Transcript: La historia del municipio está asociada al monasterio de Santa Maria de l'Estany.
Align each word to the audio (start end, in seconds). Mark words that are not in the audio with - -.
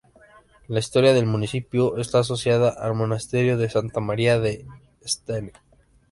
La 0.67 0.79
historia 0.79 1.13
del 1.13 1.27
municipio 1.27 1.95
está 1.97 2.17
asociada 2.17 2.71
al 2.71 2.95
monasterio 2.95 3.55
de 3.55 3.69
Santa 3.69 3.99
Maria 3.99 4.39
de 4.39 4.65
l'Estany. 4.99 5.51